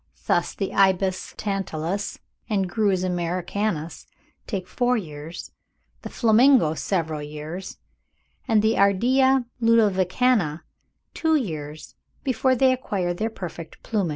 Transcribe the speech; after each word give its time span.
Thus 0.25 0.55
the 0.55 0.73
Ibis 0.73 1.35
tantalus 1.37 2.17
and 2.49 2.67
Grus 2.67 3.03
americanus 3.03 4.07
take 4.47 4.67
four 4.67 4.97
years, 4.97 5.51
the 6.01 6.09
Flamingo 6.09 6.73
several 6.73 7.21
years, 7.21 7.77
and 8.47 8.63
the 8.63 8.77
Ardea 8.79 9.45
ludovicana 9.61 10.61
two 11.13 11.35
years, 11.35 11.93
before 12.23 12.55
they 12.55 12.73
acquire 12.73 13.13
their 13.13 13.29
perfect 13.29 13.83
plumage. 13.83 14.09